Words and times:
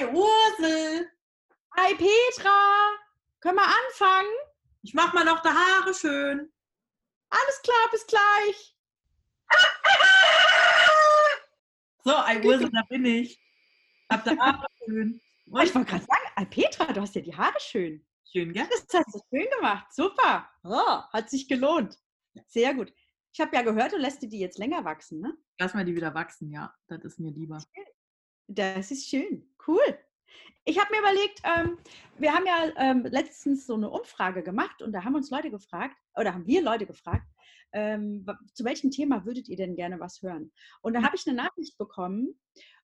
Hi 0.00 0.06
Ursel. 0.06 1.10
Hi 1.76 1.94
Petra. 1.94 2.58
Können 3.38 3.56
wir 3.56 3.66
anfangen? 3.66 4.32
Ich 4.80 4.94
mach 4.94 5.12
mal 5.12 5.26
noch 5.26 5.42
die 5.42 5.48
Haare 5.50 5.92
schön. 5.92 6.50
Alles 7.28 7.60
klar, 7.62 7.90
bis 7.90 8.06
gleich. 8.06 8.76
So, 12.02 12.16
hi 12.16 12.40
Ursel, 12.42 12.70
da 12.70 12.80
bin 12.88 13.04
ich. 13.04 13.38
Hab 14.10 14.24
die 14.24 14.30
Haare 14.40 14.66
schön. 14.86 15.20
Und 15.44 15.62
ich 15.64 15.74
wollte 15.74 15.90
gerade 15.90 16.06
sagen, 16.06 16.34
Hi 16.34 16.46
Petra, 16.46 16.90
du 16.94 17.02
hast 17.02 17.14
ja 17.14 17.20
die 17.20 17.36
Haare 17.36 17.60
schön. 17.60 18.02
Schön, 18.32 18.54
gell? 18.54 18.66
Das 18.70 18.86
hast 18.94 19.14
du 19.14 19.20
schön 19.28 19.50
gemacht. 19.50 19.92
Super. 19.92 20.48
Oh, 20.64 21.02
hat 21.12 21.28
sich 21.28 21.46
gelohnt. 21.46 21.98
Sehr 22.46 22.72
gut. 22.72 22.90
Ich 23.34 23.40
habe 23.40 23.54
ja 23.54 23.60
gehört, 23.60 23.92
du 23.92 23.98
lässt 23.98 24.22
dir 24.22 24.30
die 24.30 24.40
jetzt 24.40 24.56
länger 24.56 24.82
wachsen, 24.82 25.20
ne? 25.20 25.36
Lass 25.58 25.74
mal 25.74 25.84
die 25.84 25.94
wieder 25.94 26.14
wachsen, 26.14 26.50
ja. 26.50 26.74
Das 26.86 27.04
ist 27.04 27.20
mir 27.20 27.32
lieber. 27.32 27.62
Das 28.46 28.90
ist 28.90 29.06
schön. 29.06 29.49
Cool. 29.70 29.98
Ich 30.64 30.80
habe 30.80 30.90
mir 30.90 30.98
überlegt, 30.98 31.42
ähm, 31.44 31.78
wir 32.18 32.34
haben 32.34 32.44
ja 32.44 32.72
ähm, 32.76 33.04
letztens 33.04 33.66
so 33.66 33.74
eine 33.74 33.88
Umfrage 33.88 34.42
gemacht 34.42 34.82
und 34.82 34.92
da 34.92 35.04
haben 35.04 35.14
uns 35.14 35.30
Leute 35.30 35.48
gefragt, 35.48 35.96
oder 36.16 36.34
haben 36.34 36.46
wir 36.48 36.60
Leute 36.60 36.86
gefragt, 36.86 37.24
ähm, 37.72 38.26
zu 38.52 38.64
welchem 38.64 38.90
Thema 38.90 39.24
würdet 39.24 39.48
ihr 39.48 39.56
denn 39.56 39.76
gerne 39.76 40.00
was 40.00 40.22
hören? 40.22 40.50
Und 40.82 40.94
da 40.94 41.04
habe 41.04 41.14
ich 41.14 41.24
eine 41.28 41.36
Nachricht 41.36 41.78
bekommen 41.78 42.36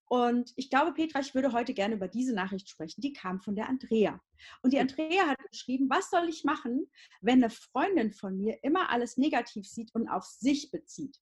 und 0.04 0.52
ich 0.54 0.70
glaube, 0.70 0.92
Petra, 0.92 1.18
ich 1.18 1.34
würde 1.34 1.50
heute 1.52 1.74
gerne 1.74 1.96
über 1.96 2.06
diese 2.06 2.32
Nachricht 2.32 2.68
sprechen. 2.68 3.00
Die 3.00 3.12
kam 3.12 3.40
von 3.40 3.56
der 3.56 3.68
Andrea. 3.68 4.20
Und 4.62 4.72
die 4.72 4.78
Andrea 4.78 5.26
hat 5.26 5.38
geschrieben, 5.50 5.90
was 5.90 6.10
soll 6.10 6.28
ich 6.28 6.44
machen, 6.44 6.88
wenn 7.20 7.42
eine 7.42 7.50
Freundin 7.50 8.12
von 8.12 8.36
mir 8.36 8.62
immer 8.62 8.90
alles 8.90 9.16
negativ 9.16 9.66
sieht 9.66 9.92
und 9.92 10.08
auf 10.08 10.24
sich 10.24 10.70
bezieht? 10.70 11.16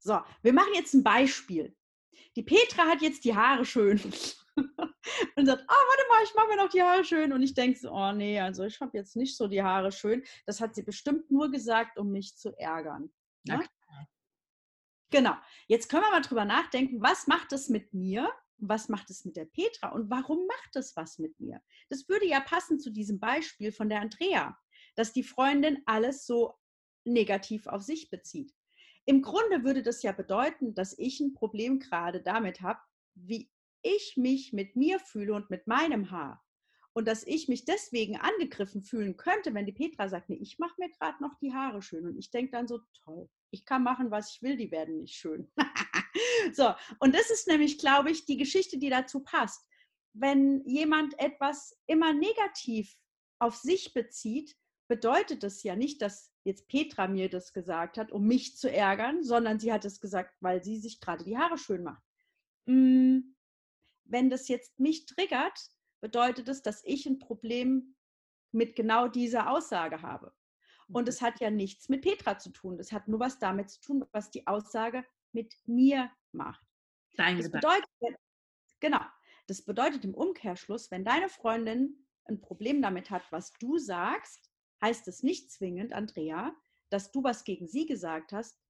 So, 0.00 0.18
wir 0.42 0.52
machen 0.52 0.74
jetzt 0.74 0.94
ein 0.94 1.04
Beispiel. 1.04 1.76
Die 2.34 2.42
Petra 2.42 2.86
hat 2.86 3.00
jetzt 3.00 3.24
die 3.24 3.36
Haare 3.36 3.64
schön 3.64 4.00
und 5.36 5.46
sagt, 5.46 5.62
ah, 5.66 5.72
warte 5.72 6.02
mal, 6.08 6.24
ich 6.24 6.34
mache 6.34 6.48
mir 6.48 6.56
noch 6.56 6.70
die 6.70 6.82
Haare 6.82 7.04
schön. 7.04 7.32
Und 7.32 7.42
ich 7.42 7.54
denke 7.54 7.78
so, 7.78 7.90
oh 7.90 8.12
nee, 8.12 8.40
also 8.40 8.64
ich 8.64 8.80
habe 8.80 8.96
jetzt 8.96 9.16
nicht 9.16 9.36
so 9.36 9.48
die 9.48 9.62
Haare 9.62 9.92
schön. 9.92 10.22
Das 10.46 10.60
hat 10.60 10.74
sie 10.74 10.82
bestimmt 10.82 11.30
nur 11.30 11.50
gesagt, 11.50 11.98
um 11.98 12.10
mich 12.10 12.36
zu 12.36 12.56
ärgern. 12.58 13.12
Ne? 13.44 13.64
Genau. 15.10 15.34
Jetzt 15.68 15.88
können 15.88 16.02
wir 16.02 16.10
mal 16.10 16.22
drüber 16.22 16.44
nachdenken, 16.44 17.00
was 17.00 17.26
macht 17.26 17.52
es 17.52 17.68
mit 17.68 17.94
mir? 17.94 18.32
Was 18.56 18.88
macht 18.88 19.10
es 19.10 19.24
mit 19.24 19.36
der 19.36 19.44
Petra? 19.44 19.90
Und 19.90 20.10
warum 20.10 20.46
macht 20.46 20.76
es 20.76 20.96
was 20.96 21.18
mit 21.18 21.38
mir? 21.38 21.60
Das 21.88 22.08
würde 22.08 22.26
ja 22.26 22.40
passen 22.40 22.80
zu 22.80 22.90
diesem 22.90 23.20
Beispiel 23.20 23.72
von 23.72 23.88
der 23.88 24.00
Andrea, 24.00 24.58
dass 24.96 25.12
die 25.12 25.22
Freundin 25.22 25.82
alles 25.86 26.26
so 26.26 26.54
negativ 27.04 27.66
auf 27.66 27.82
sich 27.82 28.10
bezieht. 28.10 28.52
Im 29.06 29.22
Grunde 29.22 29.64
würde 29.64 29.82
das 29.82 30.02
ja 30.02 30.12
bedeuten, 30.12 30.74
dass 30.74 30.98
ich 30.98 31.20
ein 31.20 31.34
Problem 31.34 31.78
gerade 31.78 32.22
damit 32.22 32.62
habe, 32.62 32.80
wie 33.14 33.50
ich 33.84 34.16
mich 34.16 34.52
mit 34.52 34.74
mir 34.74 34.98
fühle 34.98 35.34
und 35.34 35.50
mit 35.50 35.66
meinem 35.66 36.10
Haar. 36.10 36.44
Und 36.92 37.08
dass 37.08 37.24
ich 37.24 37.48
mich 37.48 37.64
deswegen 37.64 38.16
angegriffen 38.16 38.82
fühlen 38.82 39.16
könnte, 39.16 39.52
wenn 39.52 39.66
die 39.66 39.72
Petra 39.72 40.08
sagt, 40.08 40.28
nee, 40.28 40.38
ich 40.40 40.58
mache 40.58 40.74
mir 40.78 40.90
gerade 40.90 41.20
noch 41.22 41.34
die 41.40 41.52
Haare 41.52 41.82
schön. 41.82 42.06
Und 42.06 42.16
ich 42.16 42.30
denke 42.30 42.52
dann 42.52 42.68
so, 42.68 42.80
toll, 43.04 43.28
ich 43.50 43.64
kann 43.64 43.82
machen, 43.82 44.10
was 44.10 44.34
ich 44.34 44.42
will, 44.42 44.56
die 44.56 44.70
werden 44.70 44.98
nicht 44.98 45.16
schön. 45.16 45.50
so, 46.52 46.72
und 47.00 47.14
das 47.14 47.30
ist 47.30 47.48
nämlich, 47.48 47.78
glaube 47.78 48.10
ich, 48.10 48.26
die 48.26 48.36
Geschichte, 48.36 48.78
die 48.78 48.90
dazu 48.90 49.20
passt. 49.20 49.66
Wenn 50.12 50.64
jemand 50.66 51.18
etwas 51.18 51.76
immer 51.86 52.12
negativ 52.12 52.96
auf 53.40 53.56
sich 53.56 53.92
bezieht, 53.92 54.56
bedeutet 54.88 55.42
das 55.42 55.64
ja 55.64 55.74
nicht, 55.74 56.00
dass 56.00 56.32
jetzt 56.44 56.68
Petra 56.68 57.08
mir 57.08 57.28
das 57.28 57.52
gesagt 57.52 57.98
hat, 57.98 58.12
um 58.12 58.26
mich 58.26 58.56
zu 58.56 58.70
ärgern, 58.70 59.24
sondern 59.24 59.58
sie 59.58 59.72
hat 59.72 59.84
es 59.84 60.00
gesagt, 60.00 60.32
weil 60.40 60.62
sie 60.62 60.76
sich 60.76 61.00
gerade 61.00 61.24
die 61.24 61.36
Haare 61.36 61.58
schön 61.58 61.82
macht. 61.82 62.02
Hm, 62.68 63.33
wenn 64.04 64.30
das 64.30 64.48
jetzt 64.48 64.78
mich 64.78 65.06
triggert, 65.06 65.58
bedeutet 66.00 66.48
es, 66.48 66.62
dass 66.62 66.84
ich 66.84 67.06
ein 67.06 67.18
Problem 67.18 67.94
mit 68.52 68.76
genau 68.76 69.08
dieser 69.08 69.50
Aussage 69.50 70.02
habe. 70.02 70.32
Und 70.88 71.08
es 71.08 71.22
hat 71.22 71.40
ja 71.40 71.50
nichts 71.50 71.88
mit 71.88 72.02
Petra 72.02 72.38
zu 72.38 72.50
tun. 72.50 72.76
Das 72.76 72.92
hat 72.92 73.08
nur 73.08 73.20
was 73.20 73.38
damit 73.38 73.70
zu 73.70 73.80
tun, 73.80 74.04
was 74.12 74.30
die 74.30 74.46
Aussage 74.46 75.04
mit 75.32 75.54
mir 75.64 76.10
macht. 76.32 76.64
Dein 77.16 77.38
das 77.38 77.50
bedeutet, 77.50 77.88
genau, 78.80 79.00
das 79.46 79.62
bedeutet 79.62 80.04
im 80.04 80.14
Umkehrschluss, 80.14 80.90
wenn 80.90 81.04
deine 81.04 81.28
Freundin 81.28 82.06
ein 82.26 82.40
Problem 82.40 82.82
damit 82.82 83.10
hat, 83.10 83.30
was 83.30 83.52
du 83.54 83.78
sagst, 83.78 84.50
heißt 84.82 85.08
es 85.08 85.22
nicht 85.22 85.50
zwingend, 85.50 85.92
Andrea, 85.92 86.54
dass 86.90 87.12
du 87.12 87.22
was 87.22 87.44
gegen 87.44 87.66
sie 87.66 87.86
gesagt 87.86 88.32
hast, 88.32 88.60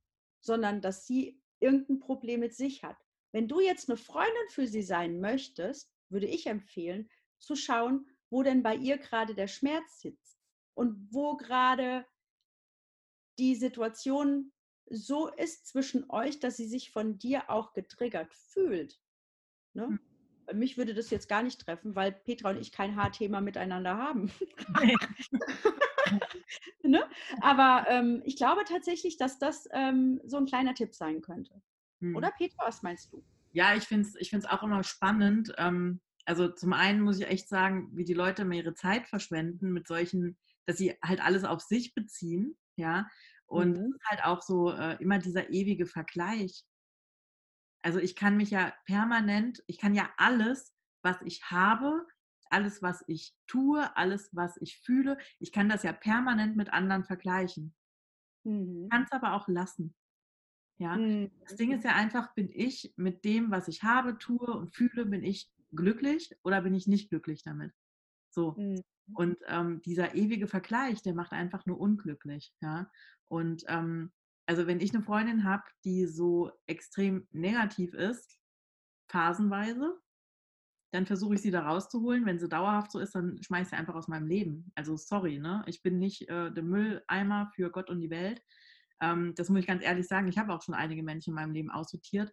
sondern 0.40 0.80
dass 0.80 1.06
sie 1.06 1.42
irgendein 1.60 2.00
Problem 2.00 2.40
mit 2.40 2.54
sich 2.54 2.82
hat. 2.82 2.98
Wenn 3.34 3.48
du 3.48 3.58
jetzt 3.58 3.90
eine 3.90 3.96
Freundin 3.96 4.48
für 4.48 4.68
sie 4.68 4.84
sein 4.84 5.18
möchtest, 5.18 5.92
würde 6.08 6.26
ich 6.26 6.46
empfehlen, 6.46 7.10
zu 7.40 7.56
schauen, 7.56 8.08
wo 8.30 8.44
denn 8.44 8.62
bei 8.62 8.76
ihr 8.76 8.96
gerade 8.96 9.34
der 9.34 9.48
Schmerz 9.48 9.98
sitzt 10.00 10.38
und 10.74 11.08
wo 11.10 11.36
gerade 11.36 12.06
die 13.40 13.56
Situation 13.56 14.52
so 14.88 15.26
ist 15.26 15.66
zwischen 15.66 16.08
euch, 16.10 16.38
dass 16.38 16.56
sie 16.56 16.68
sich 16.68 16.92
von 16.92 17.18
dir 17.18 17.50
auch 17.50 17.72
getriggert 17.72 18.32
fühlt. 18.32 19.00
Ne? 19.72 19.88
Mhm. 19.88 20.00
Bei 20.46 20.54
mich 20.54 20.78
würde 20.78 20.94
das 20.94 21.10
jetzt 21.10 21.28
gar 21.28 21.42
nicht 21.42 21.60
treffen, 21.60 21.96
weil 21.96 22.12
Petra 22.12 22.50
und 22.50 22.60
ich 22.60 22.70
kein 22.70 22.94
Haarthema 22.94 23.40
miteinander 23.40 23.96
haben. 23.96 24.30
ne? 26.84 27.04
Aber 27.40 27.86
ähm, 27.88 28.22
ich 28.24 28.36
glaube 28.36 28.62
tatsächlich, 28.62 29.16
dass 29.16 29.40
das 29.40 29.68
ähm, 29.72 30.20
so 30.24 30.36
ein 30.36 30.46
kleiner 30.46 30.74
Tipp 30.74 30.94
sein 30.94 31.20
könnte. 31.20 31.60
Mhm. 32.04 32.16
Oder 32.16 32.30
Petra, 32.32 32.66
was 32.66 32.82
meinst 32.82 33.12
du? 33.12 33.24
Ja, 33.52 33.74
ich 33.74 33.84
finde 33.84 34.08
es 34.08 34.14
ich 34.16 34.34
auch 34.48 34.62
immer 34.62 34.82
spannend. 34.84 35.54
Ähm, 35.56 36.00
also 36.26 36.48
zum 36.48 36.72
einen 36.72 37.00
muss 37.00 37.18
ich 37.18 37.26
echt 37.26 37.48
sagen, 37.48 37.90
wie 37.92 38.04
die 38.04 38.14
Leute 38.14 38.42
immer 38.42 38.54
ihre 38.54 38.74
Zeit 38.74 39.06
verschwenden 39.06 39.72
mit 39.72 39.86
solchen, 39.86 40.36
dass 40.66 40.76
sie 40.76 40.96
halt 41.02 41.22
alles 41.24 41.44
auf 41.44 41.60
sich 41.60 41.94
beziehen, 41.94 42.56
ja. 42.76 43.08
Und 43.46 43.78
mhm. 43.78 43.94
halt 44.06 44.24
auch 44.24 44.42
so 44.42 44.70
äh, 44.70 44.96
immer 45.02 45.18
dieser 45.18 45.50
ewige 45.50 45.86
Vergleich. 45.86 46.64
Also 47.82 47.98
ich 47.98 48.16
kann 48.16 48.36
mich 48.36 48.50
ja 48.50 48.72
permanent, 48.86 49.62
ich 49.66 49.78
kann 49.78 49.94
ja 49.94 50.10
alles, 50.16 50.74
was 51.02 51.16
ich 51.24 51.42
habe, 51.50 52.06
alles, 52.50 52.82
was 52.82 53.04
ich 53.06 53.34
tue, 53.46 53.94
alles, 53.96 54.30
was 54.32 54.56
ich 54.60 54.80
fühle, 54.80 55.18
ich 55.38 55.52
kann 55.52 55.68
das 55.68 55.82
ja 55.82 55.92
permanent 55.92 56.56
mit 56.56 56.72
anderen 56.72 57.04
vergleichen. 57.04 57.74
Mhm. 58.44 58.88
Kann 58.90 59.04
es 59.04 59.12
aber 59.12 59.34
auch 59.34 59.48
lassen. 59.48 59.94
Ja, 60.78 60.96
mhm. 60.96 61.30
das 61.40 61.56
Ding 61.56 61.72
ist 61.72 61.84
ja 61.84 61.94
einfach, 61.94 62.34
bin 62.34 62.50
ich 62.52 62.92
mit 62.96 63.24
dem, 63.24 63.50
was 63.50 63.68
ich 63.68 63.82
habe, 63.82 64.18
tue 64.18 64.46
und 64.46 64.74
fühle, 64.74 65.06
bin 65.06 65.22
ich 65.22 65.50
glücklich 65.72 66.36
oder 66.42 66.62
bin 66.62 66.74
ich 66.74 66.86
nicht 66.86 67.10
glücklich 67.10 67.42
damit? 67.42 67.72
So. 68.30 68.52
Mhm. 68.52 68.82
Und 69.14 69.36
ähm, 69.46 69.82
dieser 69.82 70.14
ewige 70.14 70.46
Vergleich, 70.46 71.02
der 71.02 71.14
macht 71.14 71.32
einfach 71.32 71.66
nur 71.66 71.78
unglücklich. 71.78 72.54
Ja? 72.62 72.90
Und 73.28 73.64
ähm, 73.68 74.12
also 74.46 74.66
wenn 74.66 74.80
ich 74.80 74.94
eine 74.94 75.02
Freundin 75.02 75.44
habe, 75.44 75.64
die 75.84 76.06
so 76.06 76.50
extrem 76.66 77.26
negativ 77.30 77.94
ist, 77.94 78.38
phasenweise, 79.08 79.98
dann 80.92 81.06
versuche 81.06 81.34
ich 81.34 81.42
sie 81.42 81.50
da 81.50 81.66
rauszuholen. 81.66 82.24
Wenn 82.24 82.38
sie 82.38 82.48
dauerhaft 82.48 82.92
so 82.92 82.98
ist, 82.98 83.14
dann 83.14 83.42
schmeiße 83.42 83.62
ich 83.62 83.68
sie 83.70 83.76
einfach 83.76 83.94
aus 83.94 84.08
meinem 84.08 84.26
Leben. 84.26 84.70
Also 84.74 84.96
sorry, 84.96 85.38
ne? 85.38 85.64
Ich 85.66 85.82
bin 85.82 85.98
nicht 85.98 86.28
äh, 86.28 86.52
der 86.52 86.62
Mülleimer 86.62 87.50
für 87.54 87.70
Gott 87.70 87.90
und 87.90 88.00
die 88.00 88.10
Welt. 88.10 88.40
Ähm, 89.00 89.34
das 89.36 89.48
muss 89.48 89.60
ich 89.60 89.66
ganz 89.66 89.82
ehrlich 89.82 90.06
sagen. 90.06 90.28
Ich 90.28 90.38
habe 90.38 90.52
auch 90.52 90.62
schon 90.62 90.74
einige 90.74 91.02
Menschen 91.02 91.30
in 91.30 91.36
meinem 91.36 91.52
Leben 91.52 91.70
aussortiert 91.70 92.30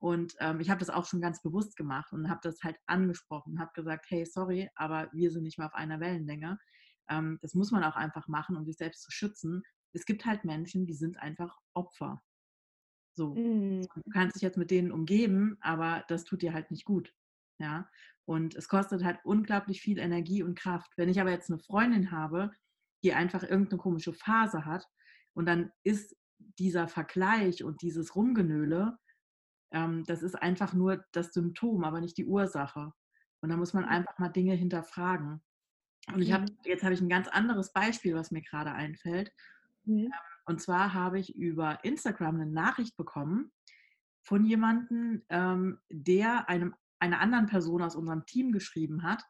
und 0.00 0.34
ähm, 0.40 0.60
ich 0.60 0.70
habe 0.70 0.80
das 0.80 0.88
auch 0.88 1.04
schon 1.04 1.20
ganz 1.20 1.42
bewusst 1.42 1.76
gemacht 1.76 2.12
und 2.12 2.30
habe 2.30 2.40
das 2.42 2.62
halt 2.62 2.76
angesprochen, 2.86 3.60
habe 3.60 3.70
gesagt, 3.74 4.06
hey, 4.08 4.24
sorry, 4.24 4.68
aber 4.74 5.10
wir 5.12 5.30
sind 5.30 5.42
nicht 5.42 5.58
mehr 5.58 5.66
auf 5.66 5.74
einer 5.74 6.00
Wellenlänge. 6.00 6.58
Ähm, 7.10 7.38
das 7.42 7.54
muss 7.54 7.70
man 7.70 7.84
auch 7.84 7.96
einfach 7.96 8.26
machen, 8.26 8.56
um 8.56 8.64
sich 8.64 8.76
selbst 8.76 9.02
zu 9.02 9.10
schützen. 9.10 9.62
Es 9.92 10.06
gibt 10.06 10.24
halt 10.24 10.44
Menschen, 10.44 10.86
die 10.86 10.94
sind 10.94 11.18
einfach 11.18 11.54
Opfer. 11.74 12.22
So, 13.14 13.34
mhm. 13.34 13.82
du 13.82 14.10
kannst 14.10 14.36
dich 14.36 14.42
jetzt 14.42 14.56
mit 14.56 14.70
denen 14.70 14.90
umgeben, 14.90 15.58
aber 15.60 16.04
das 16.08 16.24
tut 16.24 16.40
dir 16.40 16.54
halt 16.54 16.70
nicht 16.70 16.86
gut. 16.86 17.12
Ja, 17.58 17.86
und 18.24 18.54
es 18.54 18.68
kostet 18.68 19.04
halt 19.04 19.18
unglaublich 19.22 19.82
viel 19.82 19.98
Energie 19.98 20.42
und 20.42 20.58
Kraft. 20.58 20.90
Wenn 20.96 21.10
ich 21.10 21.20
aber 21.20 21.30
jetzt 21.30 21.50
eine 21.50 21.58
Freundin 21.58 22.10
habe, 22.10 22.52
die 23.04 23.12
einfach 23.12 23.42
irgendeine 23.42 23.78
komische 23.78 24.14
Phase 24.14 24.64
hat 24.64 24.86
und 25.34 25.46
dann 25.46 25.72
ist 25.84 26.16
dieser 26.58 26.88
Vergleich 26.88 27.64
und 27.64 27.82
dieses 27.82 28.16
Rumgenöle 28.16 28.98
ähm, 29.72 30.04
das 30.04 30.22
ist 30.22 30.34
einfach 30.34 30.72
nur 30.72 31.04
das 31.12 31.32
Symptom, 31.32 31.84
aber 31.84 32.00
nicht 32.00 32.18
die 32.18 32.26
Ursache. 32.26 32.92
Und 33.40 33.50
da 33.50 33.56
muss 33.56 33.72
man 33.72 33.84
mhm. 33.84 33.90
einfach 33.90 34.18
mal 34.18 34.28
Dinge 34.28 34.54
hinterfragen. 34.54 35.40
Und 36.12 36.22
ich 36.22 36.32
habe 36.32 36.46
jetzt 36.64 36.82
habe 36.82 36.94
ich 36.94 37.00
ein 37.00 37.08
ganz 37.08 37.28
anderes 37.28 37.72
Beispiel, 37.72 38.14
was 38.14 38.30
mir 38.30 38.42
gerade 38.42 38.72
einfällt. 38.72 39.32
Mhm. 39.84 40.12
Und 40.46 40.60
zwar 40.60 40.92
habe 40.94 41.18
ich 41.18 41.36
über 41.36 41.84
Instagram 41.84 42.36
eine 42.36 42.46
Nachricht 42.46 42.96
bekommen 42.96 43.52
von 44.22 44.44
jemandem, 44.44 45.22
ähm, 45.28 45.78
der 45.88 46.48
einem 46.48 46.74
einer 46.98 47.20
anderen 47.20 47.46
Person 47.46 47.82
aus 47.82 47.96
unserem 47.96 48.26
Team 48.26 48.52
geschrieben 48.52 49.02
hat, 49.02 49.22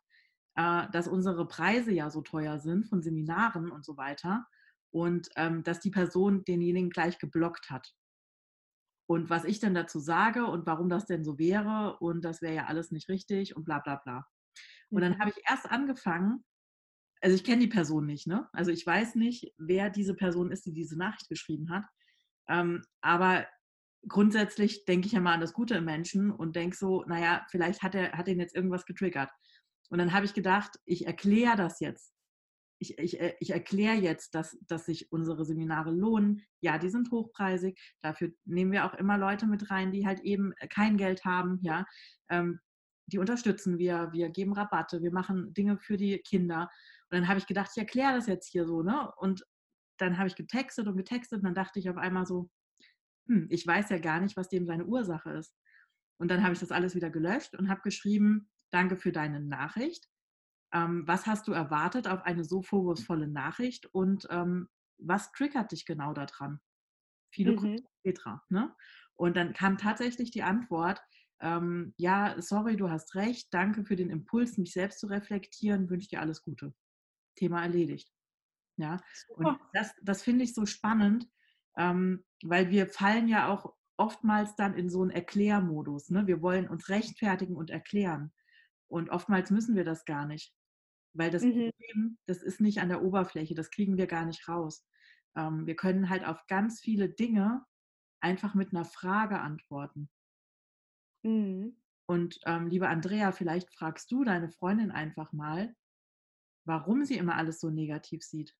äh, 0.56 0.88
dass 0.90 1.06
unsere 1.06 1.46
Preise 1.46 1.92
ja 1.92 2.10
so 2.10 2.20
teuer 2.22 2.58
sind 2.58 2.86
von 2.86 3.02
Seminaren 3.02 3.70
und 3.70 3.84
so 3.84 3.96
weiter 3.96 4.46
und 4.90 5.28
ähm, 5.36 5.62
dass 5.62 5.80
die 5.80 5.90
Person 5.90 6.44
denjenigen 6.44 6.90
gleich 6.90 7.18
geblockt 7.18 7.70
hat 7.70 7.94
und 9.10 9.28
was 9.28 9.44
ich 9.44 9.58
denn 9.58 9.74
dazu 9.74 9.98
sage 9.98 10.46
und 10.46 10.66
warum 10.66 10.88
das 10.88 11.04
denn 11.04 11.24
so 11.24 11.36
wäre 11.36 11.96
und 11.98 12.24
das 12.24 12.42
wäre 12.42 12.54
ja 12.54 12.66
alles 12.66 12.92
nicht 12.92 13.08
richtig 13.08 13.56
und 13.56 13.64
bla 13.64 13.80
bla 13.80 13.96
bla. 13.96 14.24
Und 14.88 15.00
dann 15.02 15.18
habe 15.18 15.30
ich 15.30 15.42
erst 15.48 15.68
angefangen, 15.68 16.44
also 17.20 17.34
ich 17.34 17.42
kenne 17.42 17.58
die 17.58 17.66
Person 17.66 18.06
nicht, 18.06 18.28
ne? 18.28 18.48
Also 18.52 18.70
ich 18.70 18.86
weiß 18.86 19.16
nicht, 19.16 19.52
wer 19.58 19.90
diese 19.90 20.14
Person 20.14 20.52
ist, 20.52 20.64
die 20.64 20.72
diese 20.72 20.96
Nachricht 20.96 21.28
geschrieben 21.28 21.70
hat. 21.70 21.84
Ähm, 22.48 22.82
aber 23.00 23.48
grundsätzlich 24.06 24.84
denke 24.84 25.08
ich 25.08 25.12
ja 25.12 25.20
mal 25.20 25.34
an 25.34 25.40
das 25.40 25.54
Gute 25.54 25.74
im 25.74 25.86
Menschen 25.86 26.30
und 26.30 26.54
denke 26.54 26.76
so, 26.76 27.02
naja, 27.08 27.44
vielleicht 27.50 27.82
hat 27.82 27.96
er 27.96 28.12
hat 28.12 28.28
ihn 28.28 28.38
jetzt 28.38 28.54
irgendwas 28.54 28.86
getriggert. 28.86 29.30
Und 29.88 29.98
dann 29.98 30.12
habe 30.12 30.24
ich 30.24 30.34
gedacht, 30.34 30.78
ich 30.84 31.06
erkläre 31.08 31.56
das 31.56 31.80
jetzt. 31.80 32.14
Ich, 32.80 32.98
ich, 32.98 33.20
äh, 33.20 33.34
ich 33.40 33.50
erkläre 33.50 33.96
jetzt, 33.96 34.34
dass, 34.34 34.58
dass 34.66 34.86
sich 34.86 35.12
unsere 35.12 35.44
Seminare 35.44 35.92
lohnen. 35.92 36.42
Ja, 36.60 36.78
die 36.78 36.88
sind 36.88 37.10
hochpreisig. 37.10 37.78
Dafür 38.02 38.32
nehmen 38.44 38.72
wir 38.72 38.86
auch 38.86 38.94
immer 38.94 39.18
Leute 39.18 39.46
mit 39.46 39.70
rein, 39.70 39.92
die 39.92 40.06
halt 40.06 40.20
eben 40.20 40.54
kein 40.70 40.96
Geld 40.96 41.24
haben. 41.24 41.58
Ja, 41.62 41.84
ähm, 42.30 42.58
die 43.06 43.18
unterstützen 43.18 43.78
wir. 43.78 44.08
Wir 44.12 44.30
geben 44.30 44.52
Rabatte. 44.52 45.02
Wir 45.02 45.12
machen 45.12 45.52
Dinge 45.54 45.78
für 45.78 45.96
die 45.96 46.18
Kinder. 46.18 46.70
Und 47.10 47.18
dann 47.18 47.28
habe 47.28 47.38
ich 47.38 47.46
gedacht, 47.46 47.70
ich 47.74 47.80
erkläre 47.80 48.14
das 48.14 48.26
jetzt 48.26 48.48
hier 48.48 48.66
so. 48.66 48.82
Ne? 48.82 49.12
Und 49.16 49.44
dann 49.98 50.16
habe 50.16 50.28
ich 50.28 50.36
getextet 50.36 50.86
und 50.86 50.96
getextet. 50.96 51.38
Und 51.38 51.44
dann 51.44 51.54
dachte 51.54 51.78
ich 51.78 51.90
auf 51.90 51.96
einmal 51.96 52.26
so, 52.26 52.50
hm, 53.28 53.46
ich 53.50 53.66
weiß 53.66 53.90
ja 53.90 53.98
gar 53.98 54.20
nicht, 54.20 54.36
was 54.36 54.48
dem 54.48 54.66
seine 54.66 54.86
Ursache 54.86 55.30
ist. 55.32 55.54
Und 56.18 56.30
dann 56.30 56.42
habe 56.42 56.52
ich 56.52 56.60
das 56.60 56.72
alles 56.72 56.94
wieder 56.94 57.10
gelöscht 57.10 57.54
und 57.56 57.68
habe 57.68 57.80
geschrieben, 57.82 58.50
danke 58.70 58.96
für 58.96 59.12
deine 59.12 59.40
Nachricht. 59.40 60.09
Ähm, 60.72 61.06
was 61.06 61.26
hast 61.26 61.48
du 61.48 61.52
erwartet 61.52 62.06
auf 62.06 62.22
eine 62.22 62.44
so 62.44 62.62
vorwurfsvolle 62.62 63.28
Nachricht 63.28 63.86
und 63.86 64.26
ähm, 64.30 64.68
was 64.98 65.32
triggert 65.32 65.72
dich 65.72 65.86
genau 65.86 66.12
daran? 66.12 66.60
Viele 67.32 67.52
mhm. 67.52 67.86
Petra. 68.02 68.42
Ne? 68.48 68.74
Und 69.14 69.36
dann 69.36 69.52
kam 69.52 69.78
tatsächlich 69.78 70.30
die 70.30 70.42
Antwort, 70.42 71.00
ähm, 71.40 71.94
ja, 71.96 72.40
sorry, 72.40 72.76
du 72.76 72.90
hast 72.90 73.14
recht, 73.14 73.52
danke 73.52 73.84
für 73.84 73.96
den 73.96 74.10
Impuls, 74.10 74.58
mich 74.58 74.72
selbst 74.72 75.00
zu 75.00 75.06
reflektieren, 75.06 75.88
wünsche 75.88 76.08
dir 76.08 76.20
alles 76.20 76.42
Gute. 76.42 76.74
Thema 77.36 77.62
erledigt. 77.62 78.12
Ja, 78.76 79.00
und 79.36 79.58
das, 79.72 79.92
das 80.02 80.22
finde 80.22 80.44
ich 80.44 80.54
so 80.54 80.64
spannend, 80.64 81.28
ähm, 81.76 82.24
weil 82.42 82.70
wir 82.70 82.86
fallen 82.86 83.28
ja 83.28 83.48
auch 83.48 83.74
oftmals 83.98 84.56
dann 84.56 84.74
in 84.74 84.88
so 84.88 85.02
einen 85.02 85.10
Erklärmodus. 85.10 86.08
Ne? 86.08 86.26
Wir 86.26 86.40
wollen 86.40 86.68
uns 86.68 86.88
rechtfertigen 86.88 87.56
und 87.56 87.70
erklären. 87.70 88.32
Und 88.88 89.10
oftmals 89.10 89.50
müssen 89.50 89.76
wir 89.76 89.84
das 89.84 90.04
gar 90.06 90.26
nicht, 90.26 90.54
weil 91.12 91.30
das 91.30 91.42
mhm. 91.42 91.70
Problem, 91.70 92.18
das 92.26 92.42
ist 92.42 92.60
nicht 92.60 92.80
an 92.80 92.88
der 92.88 93.02
Oberfläche, 93.02 93.54
das 93.54 93.70
kriegen 93.70 93.96
wir 93.96 94.06
gar 94.06 94.24
nicht 94.24 94.48
raus. 94.48 94.86
Ähm, 95.36 95.66
wir 95.66 95.76
können 95.76 96.08
halt 96.08 96.24
auf 96.24 96.46
ganz 96.46 96.80
viele 96.80 97.08
Dinge 97.08 97.64
einfach 98.20 98.54
mit 98.54 98.72
einer 98.72 98.84
Frage 98.84 99.40
antworten. 99.40 100.10
Mhm. 101.22 101.76
Und 102.06 102.40
ähm, 102.44 102.66
liebe 102.66 102.88
Andrea, 102.88 103.32
vielleicht 103.32 103.72
fragst 103.72 104.10
du 104.10 104.24
deine 104.24 104.50
Freundin 104.50 104.90
einfach 104.90 105.32
mal, 105.32 105.74
warum 106.64 107.04
sie 107.04 107.16
immer 107.16 107.36
alles 107.36 107.60
so 107.60 107.70
negativ 107.70 108.22
sieht. 108.22 108.56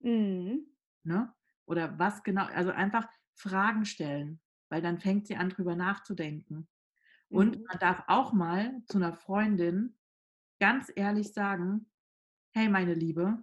Mhm. 0.00 0.66
Ne? 1.04 1.32
Oder 1.66 1.98
was 1.98 2.22
genau, 2.22 2.46
also 2.46 2.70
einfach 2.70 3.06
Fragen 3.34 3.84
stellen, 3.84 4.40
weil 4.70 4.82
dann 4.82 4.98
fängt 4.98 5.26
sie 5.26 5.36
an, 5.36 5.50
drüber 5.50 5.76
nachzudenken. 5.76 6.68
Und 7.28 7.58
mhm. 7.58 7.64
man 7.68 7.78
darf 7.78 8.02
auch 8.08 8.32
mal 8.32 8.82
zu 8.86 8.98
einer 8.98 9.12
Freundin 9.12 9.96
ganz 10.60 10.92
ehrlich 10.94 11.32
sagen, 11.32 11.90
hey 12.54 12.68
meine 12.68 12.94
Liebe, 12.94 13.42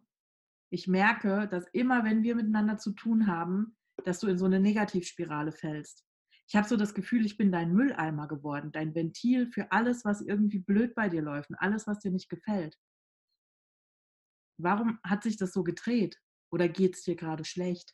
ich 0.70 0.88
merke, 0.88 1.48
dass 1.50 1.68
immer 1.74 2.04
wenn 2.04 2.24
wir 2.24 2.36
miteinander 2.36 2.78
zu 2.78 2.92
tun 2.92 3.28
haben, 3.28 3.76
dass 4.06 4.20
du 4.20 4.28
in 4.28 4.38
so 4.38 4.46
eine 4.46 4.60
Negativspirale 4.60 5.52
fällst. 5.52 6.06
Ich 6.48 6.56
habe 6.56 6.68
so 6.68 6.78
das 6.78 6.94
Gefühl, 6.94 7.26
ich 7.26 7.38
bin 7.38 7.52
dein 7.52 7.74
Mülleimer 7.74 8.28
geworden, 8.28 8.72
dein 8.72 8.96
Ventil 8.96 9.52
für 9.52 9.72
alles, 9.72 10.06
was 10.06 10.22
irgendwie 10.22 10.60
blöd 10.60 10.96
bei 10.96 11.10
dir 11.10 11.22
läuft 11.22 11.50
und 11.50 11.58
alles, 11.58 11.88
was 11.88 12.00
dir 12.00 12.12
nicht 12.12 12.30
gefällt. 12.30 12.78
Warum 14.58 15.00
hat 15.04 15.24
sich 15.24 15.38
das 15.38 15.52
so 15.52 15.64
gedreht? 15.64 16.18
Oder 16.52 16.70
geht 16.70 16.96
es 16.96 17.04
dir 17.04 17.16
gerade 17.16 17.44
schlecht? 17.44 17.94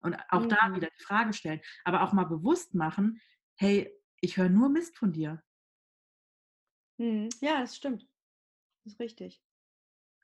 Und 0.00 0.16
auch 0.28 0.44
mhm. 0.44 0.48
da 0.48 0.74
wieder 0.74 0.88
die 0.88 1.04
Frage 1.04 1.32
stellen, 1.32 1.60
aber 1.84 2.02
auch 2.02 2.12
mal 2.12 2.24
bewusst 2.24 2.74
machen, 2.74 3.20
hey, 3.56 3.92
ich 4.20 4.36
höre 4.36 4.48
nur 4.48 4.68
Mist 4.68 4.96
von 4.96 5.12
dir. 5.12 5.42
Mhm. 6.98 7.28
Ja, 7.40 7.60
das 7.60 7.76
stimmt. 7.76 8.07
Das 8.84 8.94
ist 8.94 9.00
richtig. 9.00 9.42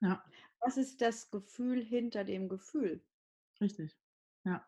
Ja. 0.00 0.24
Was 0.60 0.76
ist 0.76 1.00
das 1.00 1.30
Gefühl 1.30 1.82
hinter 1.82 2.24
dem 2.24 2.48
Gefühl? 2.48 3.04
Richtig. 3.60 3.96
Ja. 4.44 4.66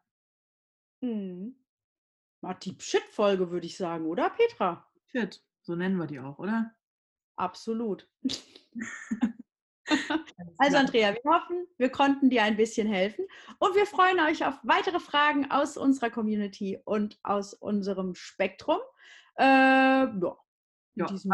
Mhm. 1.00 1.56
Die 2.62 2.76
Shit-Folge 2.78 3.50
würde 3.50 3.66
ich 3.66 3.76
sagen, 3.76 4.06
oder 4.06 4.30
Petra? 4.30 4.88
Shit, 5.06 5.42
so 5.62 5.74
nennen 5.74 5.96
wir 5.96 6.06
die 6.06 6.20
auch, 6.20 6.38
oder? 6.38 6.74
Absolut. 7.36 8.08
Also 10.58 10.78
Andrea, 10.78 11.14
wir 11.14 11.30
hoffen, 11.30 11.66
wir 11.78 11.90
konnten 11.90 12.28
dir 12.28 12.42
ein 12.42 12.56
bisschen 12.56 12.88
helfen 12.88 13.24
und 13.58 13.76
wir 13.76 13.86
freuen 13.86 14.18
euch 14.20 14.44
auf 14.44 14.58
weitere 14.62 14.98
Fragen 14.98 15.50
aus 15.50 15.76
unserer 15.76 16.10
Community 16.10 16.80
und 16.84 17.18
aus 17.22 17.54
unserem 17.54 18.14
Spektrum. 18.14 18.78
Äh, 19.38 19.44
ja. 19.44 20.36
Ja, 20.96 21.06
was, 21.10 21.28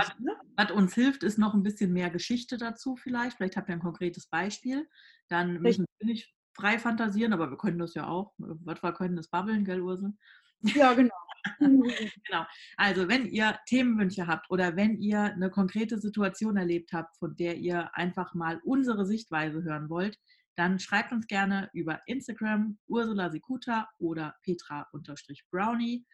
was, 0.56 0.70
uns 0.72 0.94
hilft, 0.94 1.22
ist 1.22 1.38
noch 1.38 1.54
ein 1.54 1.62
bisschen 1.62 1.92
mehr 1.92 2.10
Geschichte 2.10 2.58
dazu 2.58 2.96
vielleicht. 2.96 3.36
Vielleicht 3.36 3.56
habt 3.56 3.68
ihr 3.68 3.74
ein 3.74 3.80
konkretes 3.80 4.26
Beispiel. 4.26 4.88
Dann 5.28 5.60
müssen 5.60 5.86
wir 5.98 6.06
nicht 6.06 6.34
frei 6.52 6.78
fantasieren, 6.78 7.32
aber 7.32 7.48
wir 7.48 7.56
können 7.56 7.78
das 7.78 7.94
ja 7.94 8.08
auch. 8.08 8.34
Was 8.38 8.82
wir 8.82 8.92
können, 8.92 9.16
das 9.16 9.28
babbeln, 9.28 9.64
gell, 9.64 9.80
Ursel? 9.80 10.14
Ja, 10.62 10.92
genau. 10.94 11.14
genau. 11.58 12.46
Also, 12.76 13.08
wenn 13.08 13.26
ihr 13.26 13.58
Themenwünsche 13.66 14.26
habt 14.26 14.50
oder 14.50 14.76
wenn 14.76 14.96
ihr 14.96 15.22
eine 15.22 15.50
konkrete 15.50 15.98
Situation 15.98 16.56
erlebt 16.56 16.92
habt, 16.92 17.16
von 17.18 17.36
der 17.36 17.56
ihr 17.56 17.94
einfach 17.96 18.34
mal 18.34 18.60
unsere 18.64 19.06
Sichtweise 19.06 19.62
hören 19.62 19.88
wollt, 19.88 20.18
dann 20.56 20.78
schreibt 20.78 21.12
uns 21.12 21.26
gerne 21.26 21.70
über 21.72 22.00
Instagram 22.06 22.78
Ursula 22.86 23.30
Sikuta 23.30 23.88
oder 23.98 24.34
Petra-Brownie 24.42 26.04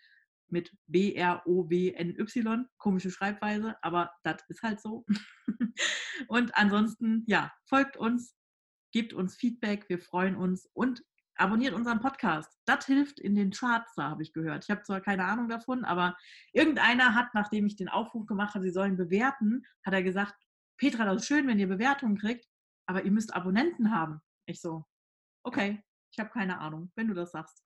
mit 0.53 0.75
B-R-O-W-N-Y. 0.87 2.67
Komische 2.79 3.11
Schreibweise, 3.11 3.77
aber 3.83 4.11
das 4.23 4.43
ist 4.49 4.63
halt 4.63 4.81
so. 4.81 5.05
und 6.29 6.55
ansonsten, 6.57 7.25
ja, 7.27 7.53
folgt 7.67 7.97
uns, 7.97 8.35
gebt 8.93 9.13
uns 9.13 9.37
Feedback, 9.37 9.89
wir 9.89 9.99
freuen 9.99 10.37
uns 10.37 10.69
und 10.73 11.03
abonniert 11.39 11.75
unseren 11.75 12.01
Podcast. 12.01 12.53
Das 12.65 12.87
hilft 12.87 13.21
in 13.21 13.35
den 13.35 13.51
Charts, 13.51 13.93
da 13.95 14.11
habe 14.11 14.23
ich 14.23 14.33
gehört. 14.33 14.65
Ich 14.65 14.71
habe 14.71 14.83
zwar 14.83 15.01
keine 15.01 15.25
Ahnung 15.25 15.49
davon, 15.49 15.85
aber 15.85 16.17
irgendeiner 16.53 17.15
hat, 17.15 17.29
nachdem 17.35 17.67
ich 17.67 17.77
den 17.77 17.89
Aufruf 17.89 18.27
gemacht 18.27 18.55
habe, 18.55 18.65
sie 18.65 18.73
sollen 18.73 18.97
bewerten, 18.97 19.65
hat 19.85 19.95
er 19.95 20.03
gesagt, 20.03 20.35
Petra, 20.77 21.05
das 21.05 21.23
ist 21.23 21.29
schön, 21.29 21.47
wenn 21.47 21.59
ihr 21.59 21.69
Bewertungen 21.69 22.19
kriegt, 22.19 22.47
aber 22.87 23.05
ihr 23.05 23.11
müsst 23.11 23.35
Abonnenten 23.35 23.93
haben. 23.93 24.21
Ich 24.47 24.61
so, 24.61 24.85
okay, 25.43 25.83
ich 26.13 26.19
habe 26.19 26.31
keine 26.31 26.59
Ahnung, 26.59 26.91
wenn 26.95 27.09
du 27.09 27.15
das 27.15 27.33
sagst. 27.33 27.63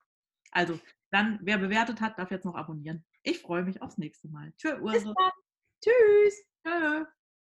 Also, 0.51 0.79
dann, 1.13 1.39
wer 1.43 1.59
bewertet 1.59 2.01
hat, 2.01 2.19
darf 2.19 2.31
jetzt 2.31 2.45
noch 2.45 2.55
abonnieren. 2.55 3.05
Ich 3.23 3.41
freue 3.41 3.63
mich 3.63 3.83
aufs 3.83 3.99
nächste 3.99 4.29
Mal. 4.29 4.53
Tschö, 4.57 4.81
Ursula. 4.81 5.33
Tschüss. 5.81 6.45
Tschö. 6.67 7.05